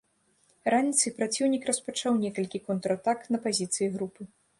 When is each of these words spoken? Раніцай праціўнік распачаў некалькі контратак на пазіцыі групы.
Раніцай 0.73 1.11
праціўнік 1.17 1.67
распачаў 1.69 2.17
некалькі 2.23 2.61
контратак 2.71 3.19
на 3.37 3.41
пазіцыі 3.45 3.91
групы. 3.99 4.21